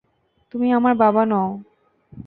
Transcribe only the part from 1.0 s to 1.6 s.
বাবা নও।